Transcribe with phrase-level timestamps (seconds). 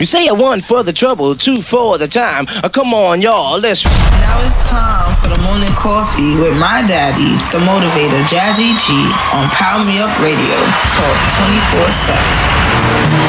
[0.00, 2.46] You say a one for the trouble, two for the time.
[2.64, 3.84] Uh, come on, y'all, let's.
[3.84, 8.96] Now it's time for the morning coffee with my daddy, the motivator, Jazzy G,
[9.36, 10.56] on Power Me Up Radio.
[10.96, 11.20] Talk
[13.12, 13.19] 24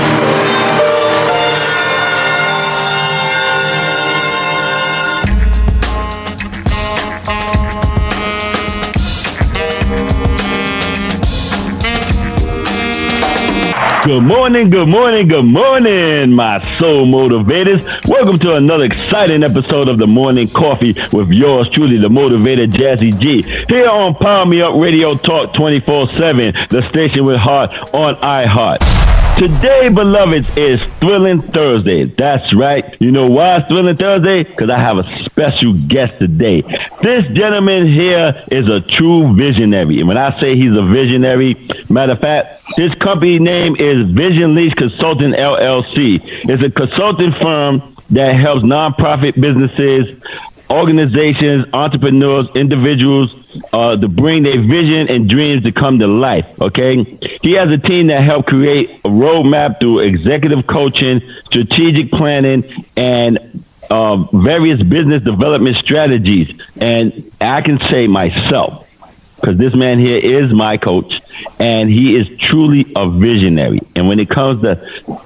[14.12, 17.82] Good morning, good morning, good morning, my soul motivators.
[18.10, 23.18] Welcome to another exciting episode of the Morning Coffee with yours truly, the motivator Jazzy
[23.18, 23.42] G.
[23.70, 28.91] Here on Power Me Up Radio Talk 24 7, the station with heart on iHeart.
[29.42, 32.04] Today, beloveds, is Thrilling Thursday.
[32.04, 32.96] That's right.
[33.02, 34.44] You know why it's Thrilling Thursday?
[34.44, 36.62] Because I have a special guest today.
[37.02, 39.98] This gentleman here is a true visionary.
[39.98, 41.56] And when I say he's a visionary,
[41.90, 46.22] matter of fact, his company name is Vision Links Consulting LLC.
[46.24, 47.82] It's a consulting firm
[48.12, 50.22] that helps nonprofit businesses
[50.70, 53.34] organizations, entrepreneurs, individuals
[53.74, 56.62] uh, to bring their vision and dreams to come to life.
[56.62, 57.04] Okay,
[57.42, 62.64] he has a team that help create a roadmap through executive coaching, strategic planning,
[62.98, 63.40] and
[63.90, 66.60] uh, various business development strategies.
[66.78, 68.88] And I can say myself.
[69.36, 71.20] Because this man here is my coach,
[71.58, 73.80] and he is truly a visionary.
[73.96, 74.76] And when it comes to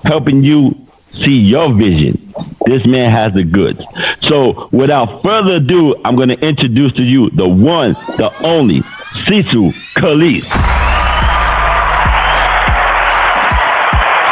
[0.04, 0.85] helping you
[1.16, 2.22] see your vision.
[2.66, 3.82] This man has the goods.
[4.22, 9.72] So without further ado, I'm going to introduce to you the one, the only, Cecil
[9.96, 10.52] Calliste.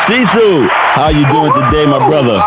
[0.03, 2.37] Cecil, how you doing today, my brother?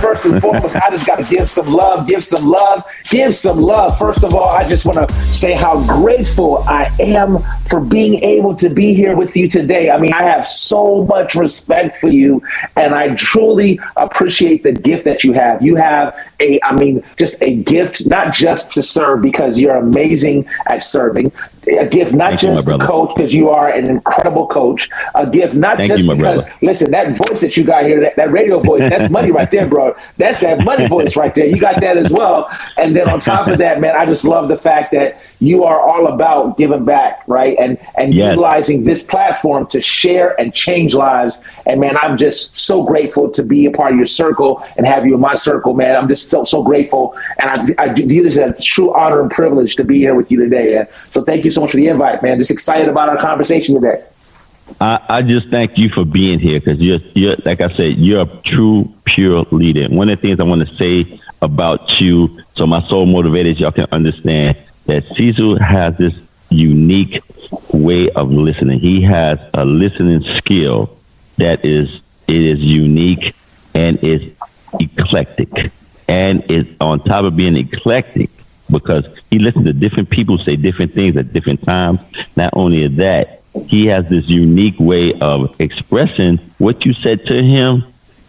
[0.00, 3.60] First and foremost, I just got to give some love, give some love, give some
[3.60, 3.98] love.
[3.98, 8.54] First of all, I just want to say how grateful I am for being able
[8.56, 9.90] to be here with you today.
[9.90, 12.42] I mean, I have so much respect for you,
[12.76, 15.62] and I truly appreciate the gift that you have.
[15.62, 20.46] You have a, I mean, just a gift, not just to serve because you're amazing
[20.66, 21.32] at serving,
[21.66, 24.88] a gift not Thank just you, coach because you are an incredible coach.
[25.14, 26.56] A gift not Thank just you, because brother.
[26.62, 29.66] listen that voice that you got here, that, that radio voice, that's money right there,
[29.66, 29.96] bro.
[30.16, 31.46] That's that money voice right there.
[31.46, 32.48] You got that as well.
[32.76, 35.80] And then on top of that, man, I just love the fact that you are
[35.80, 37.56] all about giving back, right?
[37.58, 38.30] And and yes.
[38.30, 41.38] utilizing this platform to share and change lives.
[41.66, 45.04] And man, I'm just so grateful to be a part of your circle and have
[45.04, 45.96] you in my circle, man.
[45.96, 49.30] I'm just so so grateful, and I, I view this as a true honor and
[49.30, 50.74] privilege to be here with you today.
[50.74, 50.88] Man.
[51.10, 52.38] So thank you so much for the invite, man.
[52.38, 54.04] Just excited about our conversation today.
[54.80, 58.22] I, I just thank you for being here because you're, you're, like I said, you're
[58.22, 59.88] a true, pure leader.
[59.88, 63.72] One of the things I want to say about you, so my soul motivators, y'all
[63.72, 66.14] can understand that Cecil has this
[66.50, 67.22] unique
[67.72, 68.78] way of listening.
[68.80, 70.96] He has a listening skill
[71.38, 73.34] that is it is unique
[73.74, 74.32] and is
[74.80, 75.70] eclectic,
[76.08, 78.30] and is on top of being eclectic
[78.70, 82.00] because he listens to different people say different things at different times.
[82.36, 87.84] Not only that, he has this unique way of expressing what you said to him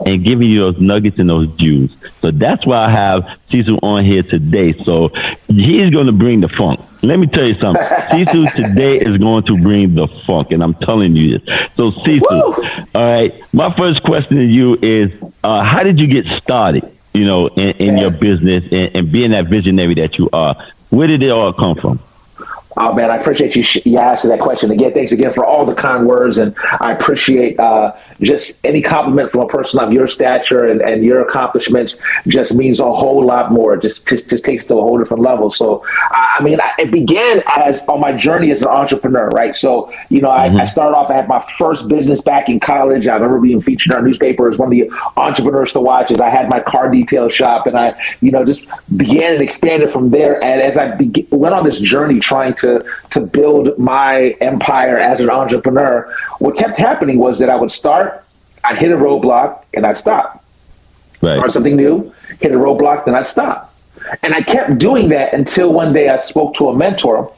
[0.05, 1.95] and giving you those nuggets and those juice.
[2.21, 4.73] So that's why I have Cecil on here today.
[4.83, 5.09] So
[5.47, 6.81] he's going to bring the funk.
[7.01, 7.83] Let me tell you something.
[8.11, 11.71] Cecil today is going to bring the funk, and I'm telling you this.
[11.75, 12.53] So Cecil, Woo!
[12.95, 13.53] all right.
[13.53, 15.11] My first question to you is,
[15.43, 16.96] uh, how did you get started?
[17.17, 20.55] You know, in, in your business and, and, being that visionary that you are.
[20.91, 21.99] Where did it all come from?
[22.79, 24.93] Oh man, I appreciate you, sh- you asking that question again.
[24.93, 29.41] Thanks again for all the kind words, and I appreciate uh, just any compliment from
[29.41, 31.97] a person of your stature and, and your accomplishments.
[32.27, 33.73] Just means a whole lot more.
[33.73, 35.49] It just just, just takes to a whole different level.
[35.49, 39.55] So, I mean, I, it began as on my journey as an entrepreneur, right?
[39.55, 40.57] So, you know, I, mm-hmm.
[40.57, 41.09] I, started off.
[41.09, 43.07] I had my first business back in college.
[43.07, 46.11] I remember being featured in our newspaper as one of the entrepreneurs to watch.
[46.11, 49.91] As I had my car detail shop, and I, you know, just began and expanded
[49.91, 50.35] from there.
[50.43, 54.97] And as I be- went on this journey trying to to to build my empire
[54.97, 58.06] as an entrepreneur, what kept happening was that I would start,
[58.63, 60.43] I'd hit a roadblock, and I'd stop.
[61.21, 61.37] Right.
[61.37, 63.73] Start something new, hit a roadblock, then I'd stop.
[64.23, 67.33] And I kept doing that until one day I spoke to a mentor,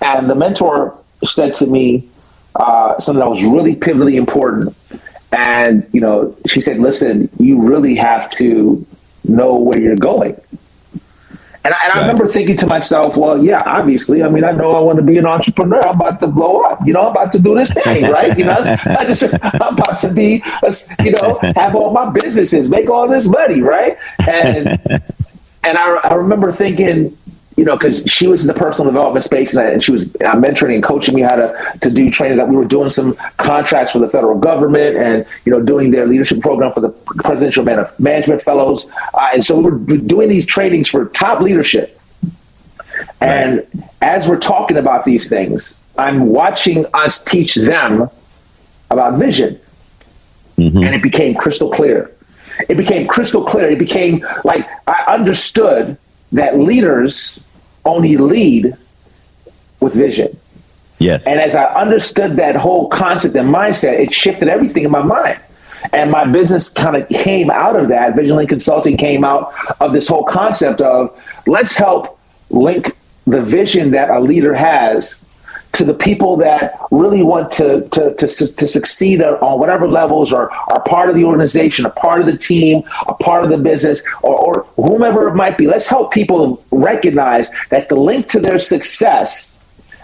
[0.00, 2.08] and the mentor said to me
[2.56, 4.74] uh, something that was really pivotally important.
[5.32, 8.84] And you know, she said, "Listen, you really have to
[9.24, 10.40] know where you're going."
[11.68, 14.22] And I, and I remember thinking to myself, well, yeah, obviously.
[14.22, 15.86] I mean, I know I want to be an entrepreneur.
[15.86, 16.78] I'm about to blow up.
[16.86, 18.38] You know, I'm about to do this thing, right?
[18.38, 18.56] You know,
[18.86, 20.72] I just, I'm about to be, a,
[21.04, 23.98] you know, have all my businesses, make all this money, right?
[24.26, 24.80] And
[25.62, 27.14] and I, I remember thinking,
[27.58, 30.04] you know, because she was in the personal development space and, I, and she was
[30.04, 33.14] uh, mentoring and coaching me how to, to do training that we were doing some
[33.36, 37.64] contracts for the federal government and, you know, doing their leadership program for the presidential
[37.98, 38.86] management fellows.
[39.12, 42.00] Uh, and so we were doing these trainings for top leadership.
[43.20, 43.66] And
[44.00, 48.08] as we're talking about these things, I'm watching us teach them
[48.88, 49.58] about vision.
[50.56, 50.78] Mm-hmm.
[50.78, 52.12] And it became crystal clear.
[52.68, 53.68] It became crystal clear.
[53.68, 55.98] It became like I understood
[56.32, 57.44] that leaders
[57.84, 58.76] only lead
[59.80, 60.36] with vision.
[60.98, 61.22] Yes.
[61.26, 65.40] And as I understood that whole concept and mindset, it shifted everything in my mind.
[65.92, 68.16] And my business kind of came out of that.
[68.16, 71.16] Vision Links Consulting came out of this whole concept of
[71.46, 72.18] let's help
[72.50, 72.96] link
[73.26, 75.24] the vision that a leader has
[75.72, 80.50] to the people that really want to, to, to, to, succeed on whatever levels or
[80.50, 84.02] are part of the organization, a part of the team, a part of the business,
[84.22, 85.66] or, or whomever it might be.
[85.66, 89.57] Let's help people recognize that the link to their success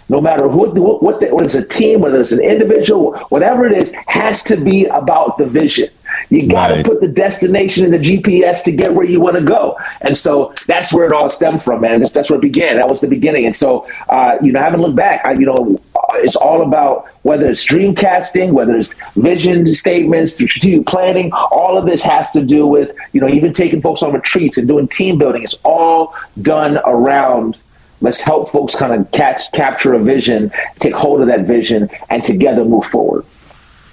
[0.09, 3.73] no matter who, what, the, whether it's a team, whether it's an individual, whatever it
[3.73, 5.89] is, has to be about the vision.
[6.31, 6.85] You got to right.
[6.85, 9.79] put the destination in the GPS to get where you want to go.
[10.03, 12.01] And so that's where it all stemmed from, man.
[12.01, 12.77] That's, that's where it began.
[12.77, 13.47] That was the beginning.
[13.47, 15.25] And so, uh, you know, I haven't looked back.
[15.25, 15.81] I, you know,
[16.15, 21.33] it's all about whether it's dream casting, whether it's vision statements, strategic planning.
[21.33, 24.69] All of this has to do with, you know, even taking folks on retreats and
[24.69, 25.43] doing team building.
[25.43, 27.59] It's all done around
[28.05, 32.23] let's help folks kind of catch capture a vision take hold of that vision and
[32.23, 33.25] together move forward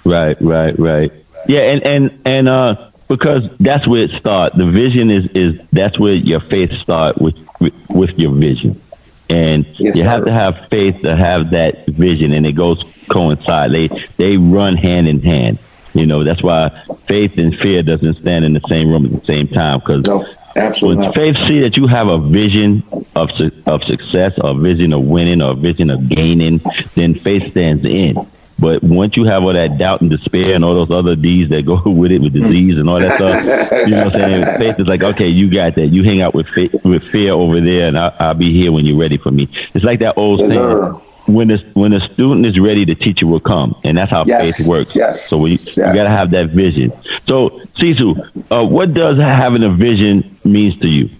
[0.04, 1.12] right right right
[1.46, 4.56] yeah, and and and uh, because that's where it starts.
[4.56, 8.80] The vision is is that's where your faith starts with, with, with your vision,
[9.28, 10.08] and yes, you sir.
[10.08, 13.72] have to have faith to have that vision, and it goes coincide.
[13.72, 15.58] They they run hand in hand.
[15.94, 16.68] You know that's why
[17.06, 20.04] faith and fear doesn't stand in the same room at the same time because.
[20.06, 20.26] No.
[20.56, 21.04] Absolutely.
[21.04, 22.82] When faith see that you have a vision
[23.14, 23.30] of
[23.66, 26.60] of success, or a vision of winning, or a vision of gaining,
[26.94, 28.26] then faith stands in.
[28.58, 31.66] But once you have all that doubt and despair and all those other D's that
[31.66, 33.44] go with it, with disease and all that stuff,
[33.88, 34.44] you know what I'm saying?
[34.58, 35.88] Faith is like, okay, you got that.
[35.88, 38.84] You hang out with faith, with fear over there, and I'll, I'll, be here when
[38.84, 39.48] you're ready for me.
[39.74, 41.00] It's like that old saying.
[41.26, 44.58] When the when a student is ready, the teacher will come, and that's how yes,
[44.58, 44.94] faith works.
[44.94, 45.28] Yes.
[45.28, 45.76] So we yes.
[45.76, 46.92] you got to have that vision.
[47.26, 48.16] So, Cecil,
[48.50, 51.10] uh, what does having a vision means to you?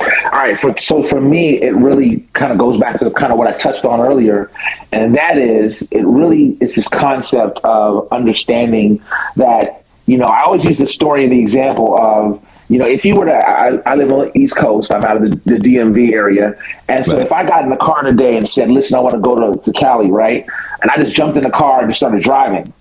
[0.00, 0.58] All right.
[0.58, 3.56] For, so for me, it really kind of goes back to kind of what I
[3.56, 4.50] touched on earlier,
[4.92, 9.00] and that is it really is this concept of understanding
[9.36, 13.04] that you know I always use the story and the example of you know, if
[13.04, 15.58] you were to, I, I, live on the East Coast, I'm out of the, the
[15.58, 16.54] DMV area.
[16.88, 17.22] And so right.
[17.22, 19.62] if I got in the car today and said, listen, I want to go to,
[19.62, 20.46] to Cali, right?
[20.80, 22.72] And I just jumped in the car and just started driving.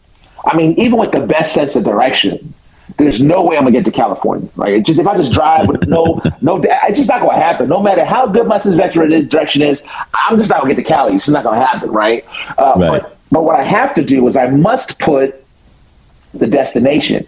[0.46, 2.54] I mean, even with the best sense of direction,
[2.98, 4.48] there's no way I'm gonna get to California.
[4.56, 4.86] Right?
[4.86, 7.70] just if I just drive with no no, it's just not gonna happen.
[7.70, 9.82] No matter how good my sense of direction is,
[10.14, 11.16] I'm just not gonna get to Cali.
[11.16, 12.26] It's just not gonna happen, right?
[12.58, 13.02] Uh, right.
[13.02, 15.36] But but what I have to do is I must put
[16.34, 17.26] the destination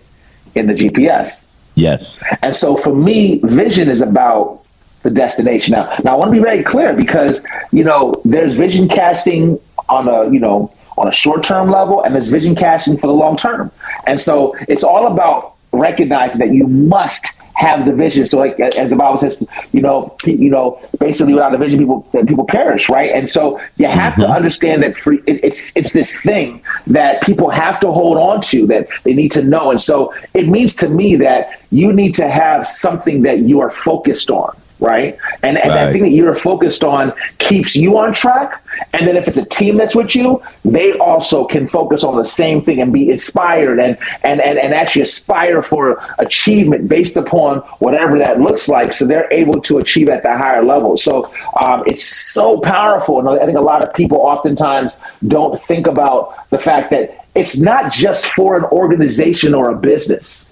[0.56, 1.45] in the GPS.
[1.76, 2.18] Yes.
[2.42, 4.62] And so for me, vision is about
[5.04, 5.74] the destination.
[5.74, 10.08] Now, now I want to be very clear because you know there's vision casting on
[10.08, 13.38] a you know on a short term level and there's vision casting for the long
[13.38, 13.72] term.
[14.08, 18.28] And so it's all about recognizing that you must have the vision.
[18.28, 22.02] So, like as the Bible says, you know, you know, basically without the vision, people
[22.28, 23.12] people perish, right?
[23.12, 24.22] And so you have mm-hmm.
[24.24, 28.42] to understand that free, it, it's it's this thing that people have to hold on
[28.42, 29.72] to that they need to know.
[29.72, 33.70] And so it means to me that you need to have something that you are
[33.70, 35.18] focused on right?
[35.42, 35.86] And, and right.
[35.86, 38.62] that thing that you're focused on keeps you on track.
[38.94, 42.26] And then if it's a team that's with you, they also can focus on the
[42.26, 47.60] same thing and be inspired and and and, and actually aspire for achievement based upon
[47.80, 48.94] whatever that looks like.
[48.94, 50.98] So they're able to achieve at the higher level.
[50.98, 51.32] So
[51.66, 53.20] um, it's so powerful.
[53.20, 54.94] And I think a lot of people oftentimes
[55.28, 60.45] don't think about the fact that it's not just for an organization or a business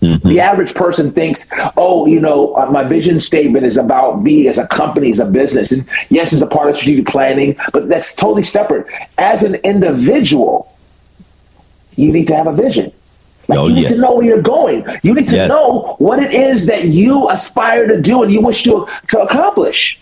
[0.00, 0.28] Mm-hmm.
[0.28, 4.56] The average person thinks, oh, you know, uh, my vision statement is about me as
[4.56, 5.72] a company, as a business.
[5.72, 8.86] And yes, it's a part of strategic planning, but that's totally separate.
[9.18, 10.72] As an individual,
[11.96, 12.92] you need to have a vision.
[13.48, 13.88] Like oh, you need yeah.
[13.88, 14.86] to know where you're going.
[15.02, 15.48] You need to yes.
[15.48, 20.00] know what it is that you aspire to do and you wish to, to accomplish.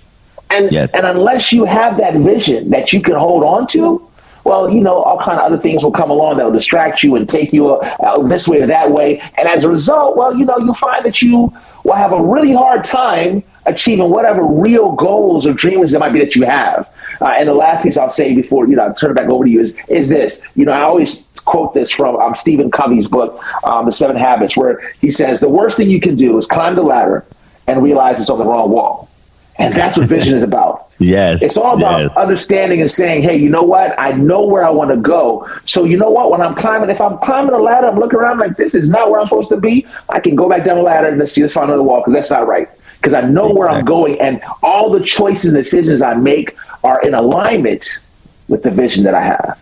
[0.51, 0.91] And, yes.
[0.95, 4.08] and unless you have that vision that you can hold on to,
[4.49, 7.29] well, you know, all kind of other things will come along that'll distract you and
[7.29, 9.21] take you uh, this way or that way.
[9.37, 11.53] And as a result, well, you know, you find that you
[11.85, 16.19] will have a really hard time achieving whatever real goals or dreams it might be
[16.21, 16.89] that you have.
[17.21, 19.45] Uh, and the last piece I'll say before, you know, I turn it back over
[19.45, 20.41] to you is, is this.
[20.55, 24.57] You know, I always quote this from um, Stephen Covey's book, um, The Seven Habits,
[24.57, 27.27] where he says, the worst thing you can do is climb the ladder
[27.67, 29.11] and realize it's on the wrong wall.
[29.59, 30.87] And that's what vision is about.
[31.01, 31.41] Yes.
[31.43, 32.17] It's all about yes.
[32.17, 33.99] understanding and saying, hey, you know what?
[33.99, 35.49] I know where I want to go.
[35.65, 36.31] So, you know what?
[36.31, 39.11] When I'm climbing, if I'm climbing a ladder, I'm looking around like this is not
[39.11, 39.85] where I'm supposed to be.
[40.09, 42.13] I can go back down the ladder and let's see, let's find another wall because
[42.13, 42.69] that's not right.
[43.01, 44.21] Because I know where I'm going.
[44.21, 47.99] And all the choices and decisions I make are in alignment
[48.47, 49.59] with the vision that I have.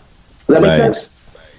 [0.46, 1.10] Does that make sense?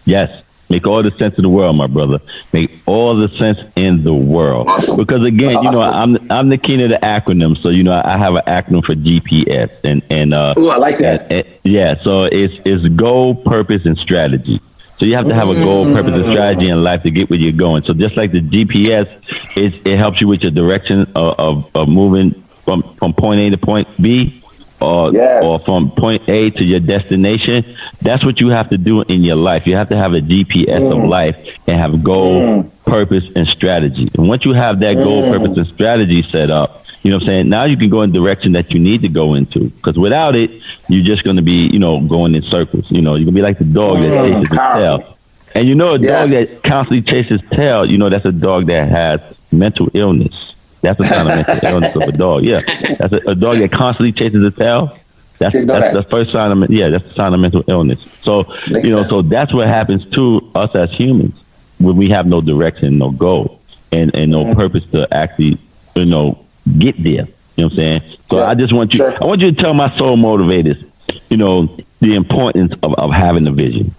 [0.06, 0.44] Yes.
[0.70, 2.20] Make all the sense in the world, my brother.
[2.52, 4.68] Make all the sense in the world.
[4.98, 7.58] Because again, you know, I'm I'm the king of the acronym.
[7.58, 10.98] So you know, I have an acronym for GPS, and and uh, Ooh, I like
[11.00, 11.32] that.
[11.32, 11.98] and- and- yeah.
[12.02, 14.60] So it's it's goal, purpose, and strategy.
[14.98, 17.38] So you have to have a goal, purpose, and strategy in life to get where
[17.40, 17.84] you're going.
[17.84, 19.08] So just like the GPS,
[19.56, 22.32] it it helps you with your direction of of, of moving
[22.66, 24.42] from from point A to point B.
[24.80, 25.44] Or, Yes.
[25.44, 27.66] or from point A to your destination.
[28.02, 29.66] That's what you have to do in your life.
[29.66, 31.10] You have to have a GPS of mm.
[31.10, 31.36] life
[31.68, 32.86] and have goal, mm.
[32.86, 34.08] purpose, and strategy.
[34.18, 35.32] And once you have that goal, mm.
[35.32, 37.50] purpose, and strategy set up, you know what I'm saying?
[37.50, 39.70] Now you can go in the direction that you need to go into.
[39.70, 40.52] Because without it,
[40.90, 42.92] you're just going to be, you know, going in circles.
[42.92, 45.18] You know, you're going to be like the dog that Mm, chases its tail.
[45.56, 48.90] And you know, a dog that constantly chases tail, you know, that's a dog that
[48.90, 50.57] has mental illness.
[50.88, 52.44] That's a sign of mental illness of a dog.
[52.44, 52.62] Yeah,
[52.98, 54.98] that's a, a dog that constantly chases its tail.
[55.40, 55.94] That's that's that.
[55.94, 58.02] the first sign of yeah, that's the sign of mental illness.
[58.22, 59.10] So Makes you know, sense.
[59.10, 61.44] so that's what happens to us as humans
[61.80, 63.60] when we have no direction, no goal,
[63.92, 64.60] and and no Mm-hmm.
[64.60, 65.58] purpose to actually
[65.96, 66.44] you know
[66.80, 67.26] get there.
[67.58, 68.02] You know what I'm saying?
[68.30, 68.46] So Sure.
[68.46, 69.24] I just want you, Sure.
[69.24, 70.84] I want you to tell my soul motivators,
[71.30, 73.92] you know, the importance of, of having a vision.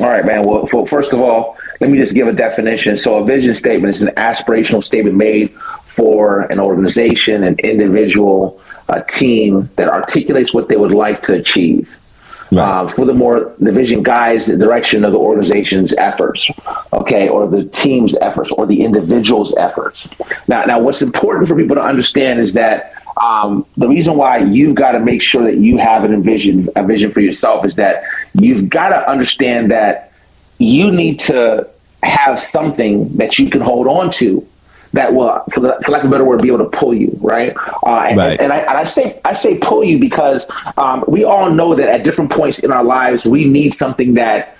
[0.00, 0.42] All right, man.
[0.44, 2.98] Well, for, first of all, let me just give a definition.
[2.98, 9.02] So, a vision statement is an aspirational statement made for an organization, an individual, a
[9.02, 11.94] team that articulates what they would like to achieve.
[12.50, 12.64] Right.
[12.64, 16.50] Uh, furthermore, the vision guides the direction of the organization's efforts,
[16.94, 20.08] okay, or the team's efforts, or the individual's efforts.
[20.48, 24.74] Now, now, what's important for people to understand is that um, the reason why you've
[24.74, 28.04] got to make sure that you have an envision, a vision for yourself, is that
[28.34, 30.07] you've got to understand that
[30.58, 31.68] you need to
[32.02, 34.46] have something that you can hold on to
[34.92, 37.14] that will, for, the, for lack of a better word, be able to pull you,
[37.20, 37.54] right?
[37.86, 38.40] Uh, and, Right.
[38.40, 40.46] and I, and I say I say pull you because
[40.76, 44.56] um, we all know that at different points in our lives we need something that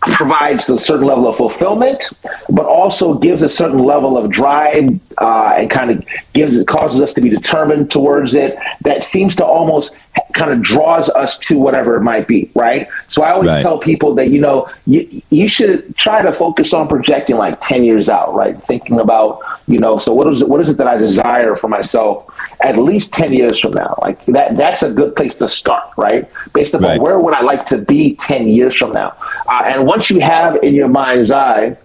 [0.00, 2.10] provides a certain level of fulfillment,
[2.50, 7.00] but also gives a certain level of drive uh, and kind of gives it causes
[7.00, 8.56] us to be determined towards it.
[8.82, 9.92] That seems to almost
[10.32, 12.86] kind of draws us to whatever it might be, right?
[13.08, 13.62] So I always Right.
[13.62, 17.84] tell people that you know you, you should try to focus on projecting like ten
[17.84, 18.56] years out, right?
[18.56, 21.68] Thinking about you know, so what is it, what is it that I desire for
[21.68, 22.26] myself
[22.60, 23.94] at least ten years from now?
[24.02, 26.24] Like that that's a good place to start, right?
[26.52, 27.00] Based upon Right.
[27.00, 29.12] where would I like to be ten years from now?
[29.48, 31.76] Uh, and once you have in your mind's eye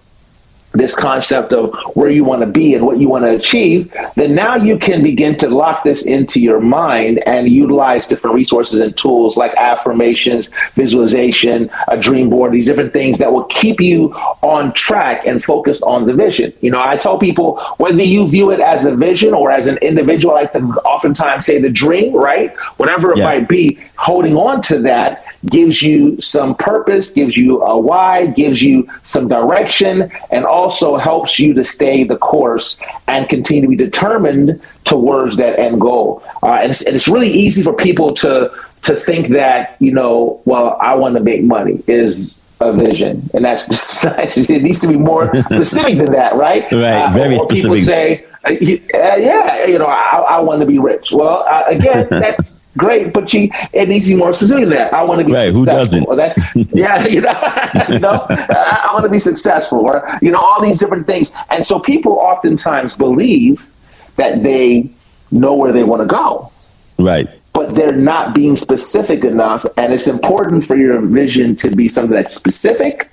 [0.73, 4.33] this concept of where you want to be and what you want to achieve, then
[4.33, 8.95] now you can begin to lock this into your mind and utilize different resources and
[8.97, 14.71] tools like affirmations, visualization, a dream board, these different things that will keep you on
[14.73, 16.53] track and focused on the vision.
[16.61, 19.77] You know, I tell people whether you view it as a vision or as an
[19.77, 22.55] individual, I like to oftentimes say the dream, right?
[22.77, 23.23] Whatever it Yeah.
[23.25, 28.61] might be, holding on to that gives you some purpose, gives you a why, gives
[28.61, 32.77] you some direction, and also helps you to stay the course
[33.07, 36.23] and continue to be determined towards that end goal.
[36.41, 38.51] Uh, and, it's, and it's really easy for people to
[38.83, 43.45] to think that you know, well, I want to make money is a vision, and
[43.45, 44.03] that's
[44.49, 46.63] it needs to be more specific than that, right?
[46.71, 48.25] Right, Uh, very or people specific.
[48.43, 51.11] say, uh, uh, yeah, you know, I, I want to be rich.
[51.11, 54.93] Well, uh, again, that's great, but you, it needs to be more specific than that.
[54.93, 55.85] I want to be Right, who successful.
[55.85, 56.05] doesn't?
[56.05, 56.37] Or that's,
[56.73, 60.61] yeah, you know, you know, I, I want to be successful, or you know, all
[60.61, 61.31] these different things.
[61.49, 63.67] And so people oftentimes believe
[64.15, 64.89] that they
[65.31, 66.51] know where they want to go
[66.99, 67.27] Right.
[67.53, 69.65] but they're not being specific enough.
[69.77, 73.09] And it's important for your vision to be something that's specific.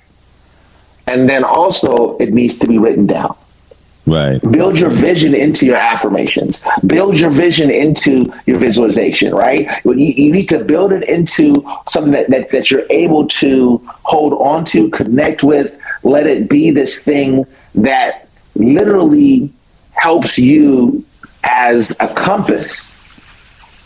[1.07, 3.35] And then also, it needs to be written down.
[4.05, 4.41] Right.
[4.51, 6.63] Build your vision into your affirmations.
[6.87, 9.69] Build your vision into your visualization, right?
[9.85, 14.33] You, you need to build it into something that, that, that you're able to hold
[14.33, 19.51] on to, connect with, let it be this thing that literally
[19.93, 21.05] helps you
[21.43, 22.89] as a compass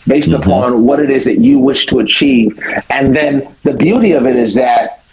[0.08, 0.42] based mm-hmm.
[0.42, 2.60] upon what it is that you wish to achieve.
[2.90, 5.04] And then the beauty of it is that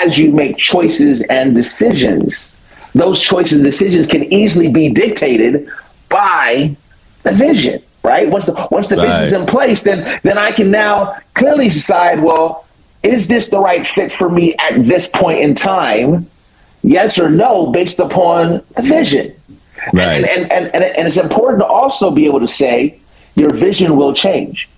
[0.00, 2.53] as you make choices and decisions,
[2.94, 5.68] those choices and decisions can easily be dictated
[6.08, 6.76] by
[7.22, 8.28] the vision, right?
[8.28, 9.08] Once the once the Right.
[9.08, 12.64] vision's in place, then then I can now clearly decide, well,
[13.02, 16.26] is this the right fit for me at this point in time?
[16.82, 19.32] Yes or no, based upon the vision.
[19.92, 20.16] Right.
[20.16, 22.98] And, and, and, and, and it's important to also be able to say,
[23.34, 24.68] your vision will change.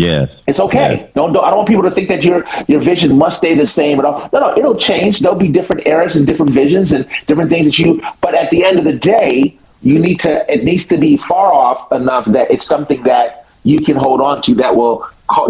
[0.00, 0.42] Yes.
[0.46, 0.96] It's okay.
[0.96, 1.12] Yes.
[1.12, 3.68] Don't, don't I don't want people to think that your your vision must stay the
[3.68, 4.30] same at all.
[4.32, 5.20] No, no, it'll change.
[5.20, 8.64] There'll be different eras and different visions and different things that you but at the
[8.64, 12.50] end of the day, you need to it needs to be far off enough that
[12.50, 15.06] it's something that you can hold on to that will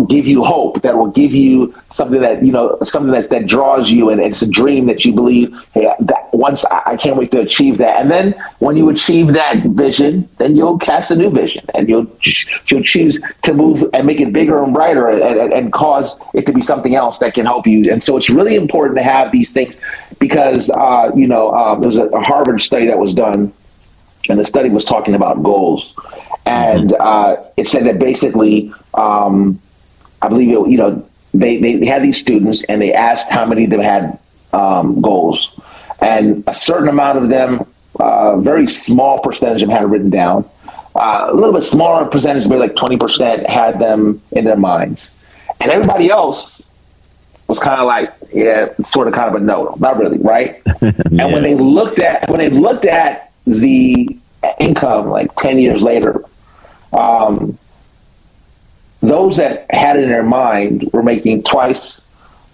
[0.09, 3.89] give you hope that will give you something that you know something that, that draws
[3.89, 5.87] you and it's a dream that you believe hey
[6.41, 8.01] once I, I can't wait to achieve that.
[8.01, 12.07] And then when you achieve that vision then you'll cast a new vision and you'll
[12.67, 16.47] you'll choose to move and make it bigger and brighter and, and, and cause it
[16.47, 17.93] to be something else that can help you.
[17.93, 19.77] And so it's really important to have these things
[20.19, 23.53] because uh, you know um, there was a, a Harvard study that was done
[24.29, 25.95] and the study was talking about goals.
[26.47, 29.61] And uh, it said that basically um,
[30.23, 33.65] I believe it, you know they, they had these students and they asked how many
[33.65, 34.19] of them had
[34.53, 35.60] um, goals,
[36.01, 37.67] and a certain amount of them,
[37.99, 40.45] a uh, very small percentage of them had it written down.
[40.95, 45.11] Uh, a little bit smaller percentage, maybe like twenty percent, had them in their minds,
[45.61, 46.61] and everybody else
[47.47, 50.61] was kind of like, yeah, sort of kind of a no, not really, right?
[50.81, 50.93] yeah.
[51.11, 54.09] And when they looked at when they looked at the
[54.59, 56.25] income, like ten years later,
[56.93, 57.59] um,
[59.01, 62.01] those that had it in their mind were making twice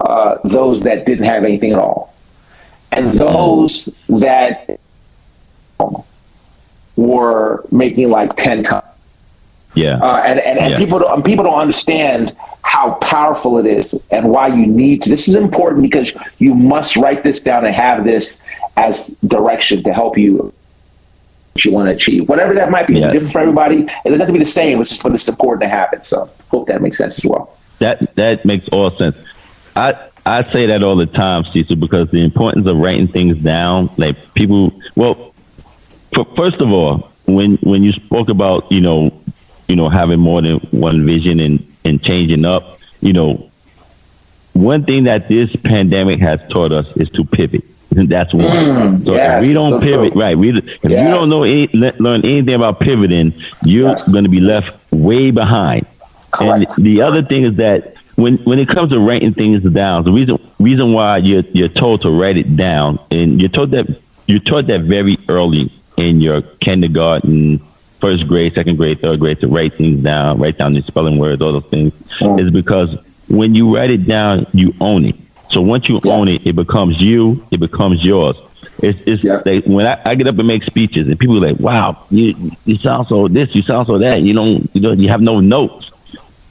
[0.00, 2.12] uh, those that didn't have anything at all.
[2.92, 4.80] And those that
[6.96, 8.84] were making like 10 times.
[9.74, 9.98] Yeah.
[9.98, 10.78] Uh, and and, and yeah.
[10.78, 15.10] people, don't, people don't understand how powerful it is and why you need to.
[15.10, 18.40] This is important because you must write this down and have this
[18.76, 20.52] as direction to help you
[21.56, 22.28] what you want to achieve.
[22.28, 23.10] Whatever that might be, yeah.
[23.10, 23.80] different for everybody.
[23.80, 24.80] It doesn't have to be the same.
[24.80, 26.04] It's just but it's important to happen.
[26.04, 27.56] So hope that makes sense as well.
[27.78, 29.16] That that makes all sense.
[29.74, 29.92] I
[30.26, 33.90] I say that all the time, Cecil, because the importance of writing things down.
[33.96, 35.32] Like people, well,
[36.12, 39.12] for, first of all, when when you spoke about you know
[39.68, 43.48] you know having more than one vision and and changing up, you know,
[44.52, 47.62] one thing that this pandemic has taught us is to pivot.
[47.90, 48.46] That's one.
[48.46, 50.22] Mm, so yes, if we don't so pivot, true.
[50.22, 50.36] right?
[50.36, 50.84] We if yes.
[50.84, 54.08] you don't know any, learn anything about pivoting, you're yes.
[54.08, 55.86] going to be left way behind.
[56.32, 56.76] Correct.
[56.76, 60.12] And the other thing is that when when it comes to writing things down, the
[60.12, 63.86] reason reason why you're you're told to write it down, and you're told that
[64.26, 67.58] you're taught that very early in your kindergarten,
[68.00, 71.40] first grade, second grade, third grade to write things down, write down the spelling words,
[71.40, 72.40] all those things, mm.
[72.40, 75.16] is because when you write it down, you own it.
[75.50, 76.12] So once you yeah.
[76.12, 77.44] own it, it becomes you.
[77.50, 78.36] It becomes yours.
[78.82, 79.42] It's, it's yeah.
[79.44, 82.34] like when I, I, get up and make speeches, and people are like, "Wow, you
[82.64, 85.40] you sound so this, you sound so that." You don't, you don't, you have no
[85.40, 85.92] notes.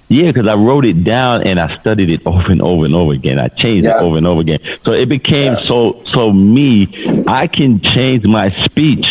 [0.08, 3.14] Yeah, because I wrote it down and I studied it over and over and over
[3.14, 3.40] again.
[3.40, 3.98] I changed yeah.
[3.98, 4.60] it over and over again.
[4.84, 7.24] So it became so so me.
[7.28, 9.06] I can change my speech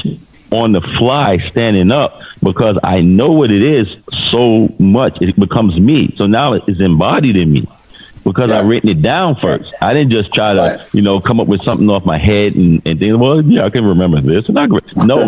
[0.51, 3.97] on the fly, standing up, because I know what it is
[4.31, 5.21] so much.
[5.21, 6.15] It becomes me.
[6.17, 7.67] So now it's embodied in me
[8.25, 8.59] because yeah.
[8.59, 9.73] I written it down first.
[9.81, 10.95] I didn't just try to, right.
[10.95, 13.71] you know, come up with something off my head and, and think, well, yeah, I
[13.71, 14.49] can remember this.
[14.49, 14.81] And I, no,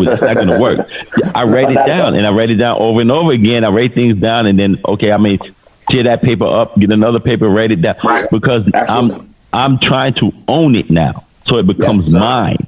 [0.03, 0.89] it's not going to work.
[1.35, 3.65] I write it down and I write it down over and over again.
[3.65, 5.39] I write things down and then, okay, I may
[5.89, 8.31] tear that paper up, get another paper, write it down right.
[8.31, 9.27] because Absolutely.
[9.53, 11.25] I'm, I'm trying to own it now.
[11.47, 12.67] So it becomes yes, mine.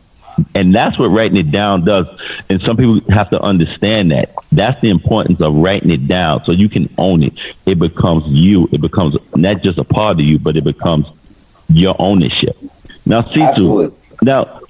[0.54, 2.06] And that's what writing it down does.
[2.48, 4.32] And some people have to understand that.
[4.52, 7.34] That's the importance of writing it down so you can own it.
[7.66, 8.68] It becomes you.
[8.70, 11.08] It becomes not just a part of you, but it becomes
[11.68, 12.56] your ownership.
[13.04, 14.60] Now, Cecil, now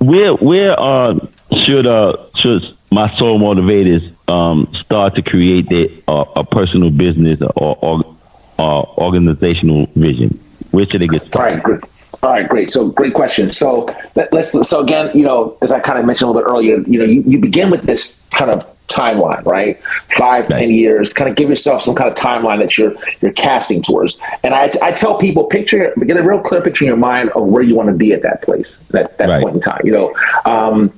[0.00, 1.18] where where uh,
[1.64, 7.40] should uh should my soul motivators um, start to create their, uh, a personal business
[7.56, 8.04] or, or
[8.58, 10.30] uh, organizational vision?
[10.70, 11.62] Where should they get started?
[11.66, 11.80] Right,
[12.22, 12.72] all right, great.
[12.72, 13.50] So great question.
[13.50, 16.52] So let, us so again, you know, as I kind of mentioned a little bit
[16.52, 19.82] earlier, you know, you, you begin with this kind of timeline, right?
[20.16, 21.12] Five, ten years.
[21.12, 24.18] Kind of give yourself some kind of timeline that you're you're casting towards.
[24.44, 27.48] And I, I tell people, picture, get a real clear picture in your mind of
[27.48, 29.42] where you want to be at that place, that that right.
[29.42, 29.80] point in time.
[29.84, 30.14] You know.
[30.44, 30.92] Um,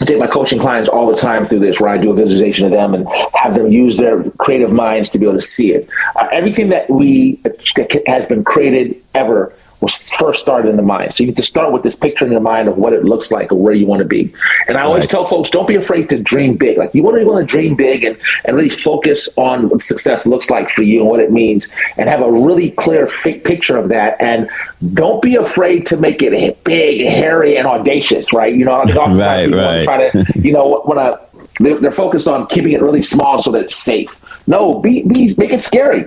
[0.00, 2.66] I take my coaching clients all the time through this, where I do a visualization
[2.66, 5.88] of them and have them use their creative minds to be able to see it.
[6.16, 11.14] Uh, everything that we that has been created ever was first started in the mind.
[11.14, 13.30] So you have to start with this picture in your mind of what it looks
[13.30, 14.32] like or where you want to be.
[14.68, 15.10] And I always right.
[15.10, 16.78] tell folks, don't be afraid to dream big.
[16.78, 20.26] Like you want to want to dream big and, and really focus on what success
[20.26, 23.88] looks like for you and what it means and have a really clear picture of
[23.90, 24.20] that.
[24.20, 24.48] And
[24.94, 28.54] don't be afraid to make it big, hairy, and audacious, right?
[28.54, 29.84] You know, I'm talking right, right.
[29.84, 31.16] try to, you know, when I,
[31.60, 34.22] they're, they're focused on keeping it really small so that it's safe.
[34.48, 36.06] No, be, be make it scary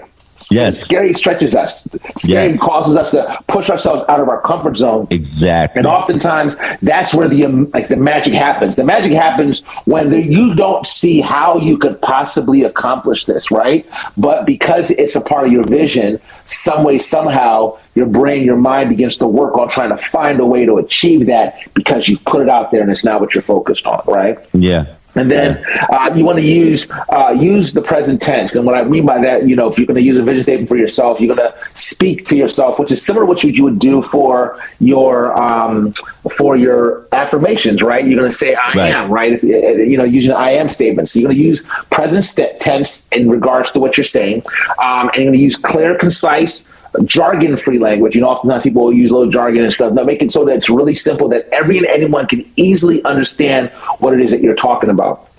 [0.51, 0.79] Yes.
[0.79, 1.87] Scary stretches us.
[2.17, 2.57] Scary Yeah.
[2.57, 5.07] causes us to push ourselves out of our comfort zone.
[5.09, 5.79] Exactly.
[5.79, 8.75] And oftentimes, that's where the um, like the magic happens.
[8.75, 13.85] The magic happens when the, you don't see how you could possibly accomplish this, right?
[14.17, 18.89] But because it's a part of your vision, some way, somehow, your brain, your mind
[18.89, 22.41] begins to work on trying to find a way to achieve that because you've put
[22.41, 24.37] it out there and it's not what you're focused on, right?
[24.53, 24.85] yeah.
[25.19, 28.55] And then uh, you want to use uh, use the present tense.
[28.55, 30.43] And what I mean by that, you know, if you're going to use a vision
[30.43, 33.63] statement for yourself, you're going to speak to yourself, which is similar to what you,
[33.63, 35.93] would do for your um,
[36.37, 38.05] for your affirmations, right?
[38.05, 38.93] You're going to say "I Right.
[38.93, 39.33] am," right?
[39.33, 41.11] If, uh, you know, using I am statements.
[41.11, 44.43] So you're going to use present st- tense in regards to what you're saying,
[44.81, 46.65] um, and you're going to use clear, concise
[47.05, 48.15] jargon free language.
[48.15, 49.93] You know, oftentimes people will use little jargon and stuff.
[49.93, 53.69] Now make it so that it's really simple that every and anyone can easily understand
[53.99, 55.29] what it is that you're talking about.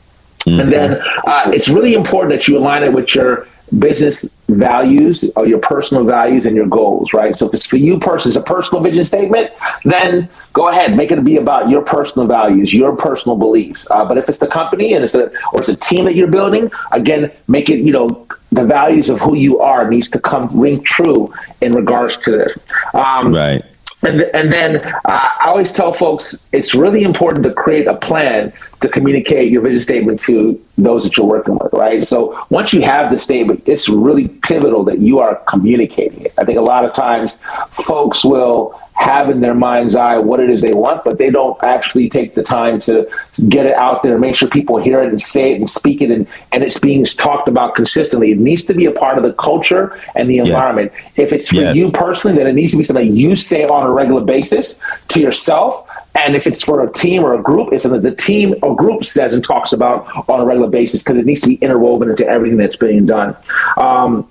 [0.46, 3.46] And then uh, it's really important that you align it with your
[3.78, 7.36] business values or your personal values and your goals, right?
[7.36, 9.52] So if it's for you personally, it's a personal vision statement,
[9.84, 13.86] then go ahead, make it be about your personal values, your personal beliefs.
[13.90, 16.30] Uh, but if it's the company and it's a or it's a team that you're
[16.30, 20.48] building, again, make it you know the values of who you are needs to come
[20.58, 22.58] ring true in regards to this.
[22.94, 23.64] Um, Right.
[24.02, 28.52] and, and then uh, I always tell folks it's really important to create a plan
[28.80, 32.04] to communicate your vision statement to those that you're working with, right?
[32.08, 36.32] So once you have the statement, it's really pivotal that you are communicating it.
[36.38, 37.38] I think a lot of times
[37.70, 41.56] folks will have in their mind's eye what it is they want, but they don't
[41.62, 43.08] actually take the time to
[43.48, 46.10] get it out there make sure people hear it and say it and speak it
[46.10, 48.30] and, and it's being talked about consistently.
[48.30, 50.92] It needs to be a part of the culture and the environment.
[51.16, 51.72] If it's for Yeah.
[51.72, 55.20] you personally, then it needs to be something you say on a regular basis to
[55.20, 55.86] yourself.
[56.14, 59.04] And if it's for a team or a group, it's something the team or group
[59.04, 62.26] says and talks about on a regular basis because it needs to be interwoven into
[62.26, 63.34] everything that's being done.
[63.76, 64.26] Um,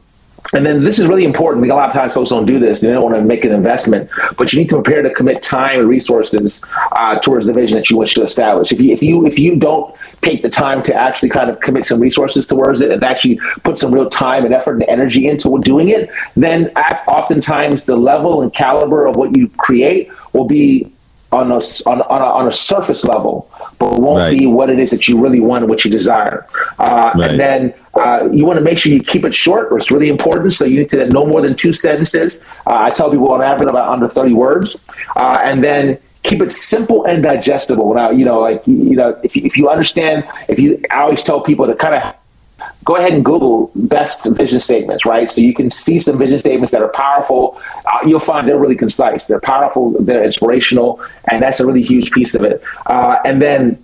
[0.53, 1.65] and then this is really important.
[1.69, 2.81] A lot of times folks don't do this.
[2.81, 5.79] They don't want to make an investment, but you need to prepare to commit time
[5.79, 6.61] and resources
[6.93, 8.71] uh, towards the vision that you wish to establish.
[8.71, 11.87] If you if you if you don't take the time to actually kind of commit
[11.87, 15.59] some resources towards it and actually put some real time and effort and energy into
[15.61, 16.69] doing it, then
[17.07, 20.91] oftentimes the level and caliber of what you create will be
[21.31, 24.37] on a, on, on, a, on a surface level, but won't Right.
[24.37, 26.47] be what it is that you really want and what you desire.
[26.79, 27.31] Uh, Right.
[27.31, 30.09] And then uh, you want to make sure you keep it short, or it's really
[30.09, 30.53] important.
[30.53, 32.39] So you need to no more than two sentences.
[32.65, 34.77] Uh, I tell people on average about under 30 words.
[35.15, 37.93] Uh, and then keep it simple and digestible.
[37.93, 41.23] Now, you know, like, you know, if you, if you understand, if you, I always
[41.23, 42.13] tell people to kind of
[42.85, 45.31] go ahead and Google best vision statements, right?
[45.31, 47.59] So you can see some vision statements that are powerful.
[47.85, 52.11] Uh, you'll find they're really concise, they're powerful, they're inspirational, and that's a really huge
[52.11, 52.61] piece of it.
[52.85, 53.77] Uh, and then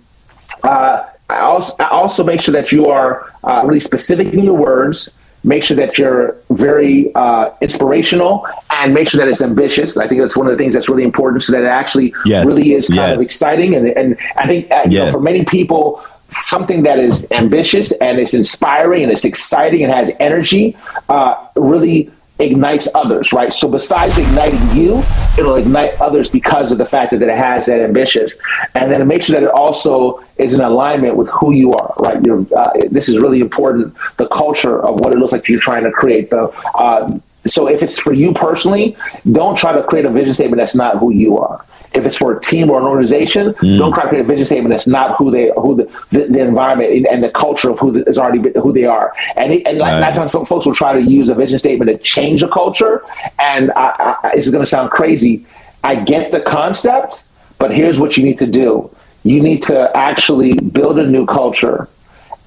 [0.62, 4.54] uh, I also I also make sure that you are uh, really specific in your
[4.54, 5.10] words.
[5.44, 9.96] Make sure that you're very uh, inspirational, and make sure that it's ambitious.
[9.96, 12.44] I think that's one of the things that's really important, so that it actually Yes.
[12.44, 13.14] really is kind Yes.
[13.16, 13.74] of exciting.
[13.76, 16.02] And and I think uh, you know, for many people,
[16.42, 20.76] something that is ambitious and it's inspiring and it's exciting and has energy
[21.08, 23.52] uh, really ignites others, right?
[23.52, 25.02] So besides igniting you,
[25.38, 28.34] it'll ignite others because of the fact that it has that ambitious,
[28.74, 31.94] and then it makes sure that it also is in alignment with who you are,
[31.98, 32.16] right?
[32.16, 33.94] Uh, this is really important.
[34.18, 36.30] The culture of what it looks like you're trying to create.
[36.30, 38.96] The uh, so if it's for you personally,
[39.30, 41.64] don't try to create a vision statement that's not who you are.
[41.96, 43.78] If it's for a team or an organization, mm.
[43.78, 46.40] don't try to create a vision statement that's not who they, who the, the, the
[46.40, 49.14] environment and the culture of who the, is already who they are.
[49.36, 50.12] And and like, Right.
[50.12, 52.94] a times folks will try to use a vision statement to change a culture.
[53.38, 55.46] And I, I, this is going to sound crazy.
[55.84, 57.22] I get the concept,
[57.58, 58.90] but here's what you need to do:
[59.24, 61.88] you need to actually build a new culture,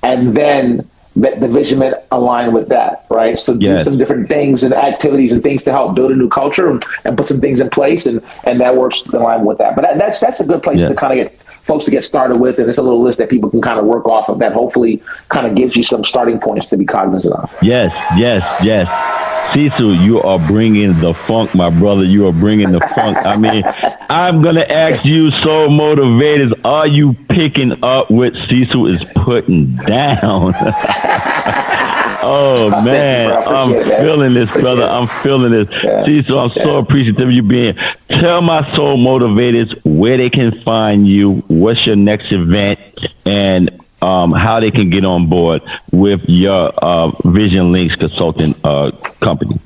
[0.04, 0.88] and then
[1.20, 3.38] let the vision align with that, right?
[3.40, 6.70] So do some different things and activities and things to help build a new culture
[6.70, 9.76] and, and put some things in place, and and that works in line with that.
[9.76, 10.90] But that, that's that's a good place Yeah.
[10.90, 13.30] to kind of get folks to get started with, and it's a little list that
[13.30, 14.52] people can kind of work off of that.
[14.54, 17.56] Hopefully, kind of gives you some starting points to be cognizant of.
[17.62, 19.54] Yes, yes, yes.
[19.54, 22.04] Cecil, you are bringing the funk, my brother.
[22.04, 23.18] You are bringing the funk.
[23.18, 23.64] I mean,
[24.10, 30.54] I'm gonna ask you, so motivators, are you picking up what Cecil is putting down?
[32.22, 33.32] oh man.
[33.32, 34.02] I'm appreciate it, man.
[34.02, 34.84] feeling this, brother.
[34.84, 35.84] I'm feeling this.
[35.84, 36.06] Yeah.
[36.06, 37.76] Cecil, I'm so appreciative of you being.
[38.08, 41.36] Tell my soul motivators where they can find you.
[41.48, 42.80] What's your next event?
[43.26, 48.92] And um, how they can get on board with your uh, Vision Links Consulting uh,
[49.20, 49.60] company.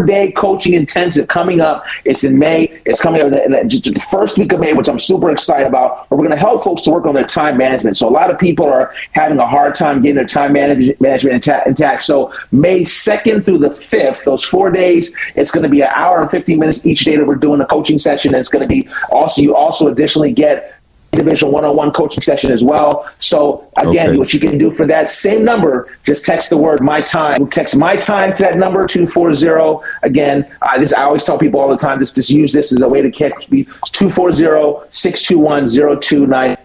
[0.07, 1.85] day coaching intensive coming up.
[2.05, 2.81] It's in May.
[2.85, 6.11] It's coming up in the first week of May, which I'm super excited about.
[6.11, 7.99] Where we're going to help folks to work on their time management.
[7.99, 12.03] So a lot of people are having a hard time getting their time management intact.
[12.03, 16.21] So May 2nd through the 5th, those four days, it's going to be an hour
[16.21, 18.35] and 15 minutes each day that we're doing the coaching session.
[18.35, 20.80] And it's going to be also you also additionally get
[21.13, 23.11] individual one-on-one coaching session as well.
[23.19, 24.19] So again, okay.
[24.19, 27.49] what you can do for that same number, just text the word my time.
[27.49, 29.85] Text my time to that number 240.
[30.03, 32.81] Again, uh, this I always tell people all the time, just, just use this as
[32.81, 36.57] a way to catch me 240-621-029.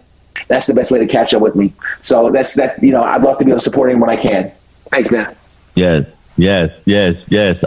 [0.48, 1.74] That's the best way to catch up with me.
[2.04, 4.18] So that's that, you know, I'd love to be able to support him when I
[4.18, 4.52] can.
[4.92, 5.36] Thanks, man.
[5.74, 6.06] Yes,
[6.38, 7.64] yes, yes, yes.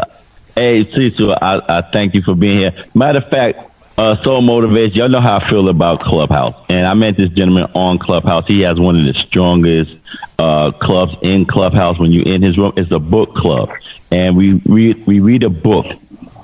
[0.54, 2.72] Hey, Cecil, I, I thank you for being here.
[2.94, 3.67] Matter of fact,
[3.98, 4.94] uh, so motivated.
[4.94, 8.46] Y'all know how I feel about Clubhouse, and I met this gentleman on Clubhouse.
[8.46, 9.98] He has one of the strongest
[10.38, 11.98] uh, clubs in Clubhouse.
[11.98, 13.70] When you're in his room, it's a book club,
[14.12, 15.86] and we read we read a book,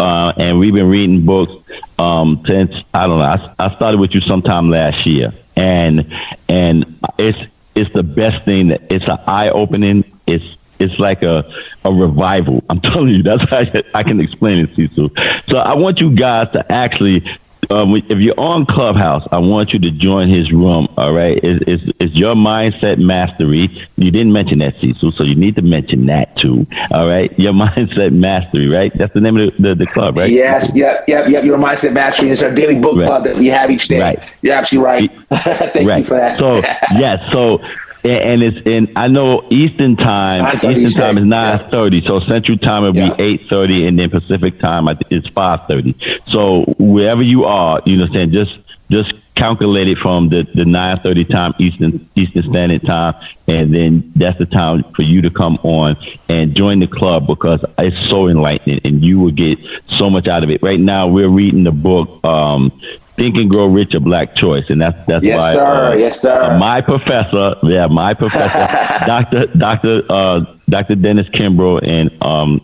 [0.01, 1.53] uh, and we've been reading books
[1.99, 3.25] um, since I don't know.
[3.25, 6.13] I, I started with you sometime last year, and
[6.49, 7.39] and it's
[7.77, 8.69] it's the best thing.
[8.69, 10.05] That it's an eye opening.
[10.27, 11.51] It's it's like a,
[11.85, 12.65] a revival.
[12.71, 15.11] I'm telling you, that's how I, I can explain it, Cecil.
[15.47, 17.25] So I want you guys to actually
[17.71, 20.89] um, if you're on Clubhouse, I want you to join his room.
[20.97, 23.69] All right, it's, it's, it's, your mindset mastery.
[23.97, 26.67] You didn't mention that, Cecil, so you need to mention that too.
[26.93, 28.93] All right, your mindset mastery, right?
[28.95, 30.31] That's the name of the, the, the club, right?
[30.31, 31.45] Yes, yep, yep, yep.
[31.45, 33.07] Your mindset mastery is our daily book right.
[33.07, 34.01] club that we have each day.
[34.01, 34.23] Right.
[34.43, 35.11] You're absolutely right.
[35.73, 35.99] Thank right.
[35.99, 36.39] you for that.
[36.39, 36.57] So
[36.99, 37.59] yes, so
[38.05, 40.57] and it's in I know Eastern time.
[40.57, 43.15] Eastern time is nine thirty, so Central time will yeah.
[43.15, 45.95] be eight thirty, and then Pacific time is five thirty.
[46.27, 48.59] So wherever you are, you know, saying just
[48.91, 53.15] just calculate it from the the nine thirty time Eastern Eastern Standard Time,
[53.49, 55.97] and then that's the time for you to come on
[56.29, 60.45] and join the club because it's so enlightening, and you will get so much out
[60.45, 60.63] of it.
[60.63, 62.25] Right now, we're reading the book.
[62.25, 62.71] Um,
[63.17, 65.55] Think and Grow Rich, a black choice, and that's that's yes, why.
[65.55, 65.63] Sir.
[65.63, 66.43] Uh, yes, sir.
[66.43, 68.59] Uh, my professor, yeah, my professor,
[69.07, 72.61] Doctor Doctor uh, Doctor Dennis Kimbro, and um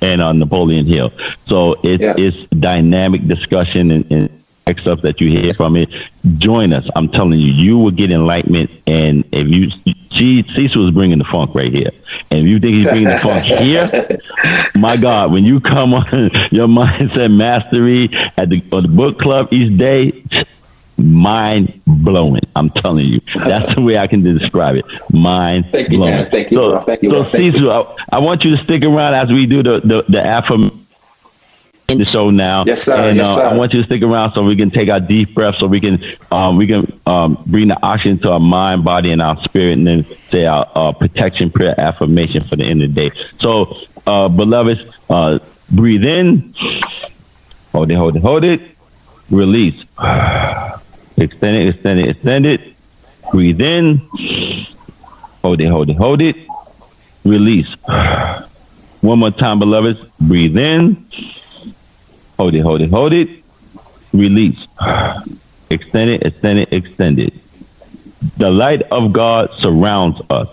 [0.00, 1.12] and uh, Napoleon Hill.
[1.46, 2.14] So it's yeah.
[2.16, 5.90] it's dynamic discussion and, and stuff that you hear from it.
[6.38, 6.88] Join us.
[6.96, 8.70] I'm telling you, you will get enlightenment.
[8.86, 9.70] And if you,
[10.10, 11.90] see, Cecil is bringing the funk right here.
[12.30, 14.18] And if you think he's bringing the funk here,
[14.74, 16.06] my God, when you come on
[16.50, 20.24] your mindset mastery at the, the book club each day,
[20.96, 22.42] mind blowing.
[22.56, 24.84] I'm telling you, that's the way I can describe it.
[25.12, 26.26] Mind Thank you, blowing.
[26.30, 26.58] Thank you.
[26.58, 27.10] So, Thank you.
[27.10, 30.24] so Cecil, I, I, want you to stick around as we do the the, the
[30.24, 30.83] affirmation
[31.86, 32.64] the show now.
[32.66, 32.94] Yes, sir.
[32.94, 33.42] And yes, uh, sir.
[33.42, 35.80] I want you to stick around so we can take our deep breath, so we
[35.80, 39.74] can um, we can um, bring the oxygen to our mind, body, and our spirit,
[39.74, 43.16] and then say our uh, protection prayer affirmation for the end of the day.
[43.38, 45.38] So, uh, beloveds, uh,
[45.70, 46.54] breathe in,
[47.72, 48.62] hold it, hold it, hold it,
[49.30, 49.80] release,
[51.18, 52.74] extend it, extend it, extend it,
[53.30, 53.98] breathe in,
[55.42, 56.36] hold it, hold it, hold it,
[57.24, 57.72] release.
[59.02, 61.04] One more time, beloveds, breathe in
[62.38, 63.28] Hold it, hold it, hold it.
[64.12, 64.66] Release.
[65.70, 67.34] Extend it, extend it, extend it.
[68.36, 70.48] The light of God surrounds us.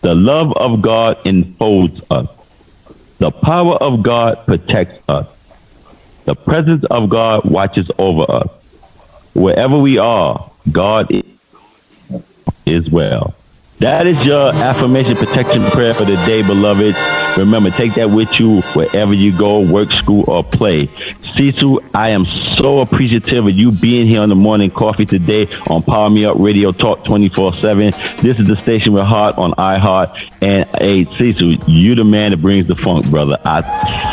[0.00, 2.28] The love of God enfolds us.
[3.18, 5.36] The power of God protects us.
[6.24, 8.50] The presence of God watches over us.
[9.34, 11.10] Wherever we are, God
[12.66, 13.34] is well.
[13.78, 16.94] That is your affirmation protection prayer for the day, beloved.
[17.36, 20.88] Remember, take that with you wherever you go, work, school, or play.
[21.36, 25.82] Cecil, I am so appreciative of you being here on the morning coffee today on
[25.82, 27.90] Power Me Up Radio Talk 24 7.
[28.20, 30.30] This is the station with Heart on iHeart.
[30.42, 33.38] And hey, Cecil, you the man that brings the funk, brother.
[33.44, 33.60] I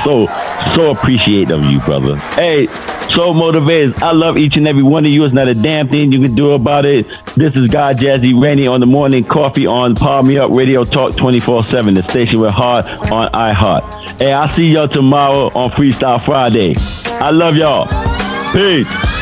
[0.03, 0.27] so,
[0.75, 2.15] so appreciate of you, brother.
[2.35, 2.67] Hey,
[3.09, 4.01] so motivated.
[4.03, 5.25] I love each and every one of you.
[5.25, 7.07] It's not a damn thing you can do about it.
[7.35, 11.15] This is God Jazzy Rainey on the morning coffee on Power Me Up Radio Talk
[11.15, 14.19] 24 7, the station with Heart on iHeart.
[14.19, 16.75] Hey, I'll see y'all tomorrow on Freestyle Friday.
[17.19, 17.87] I love y'all.
[18.53, 19.16] Peace.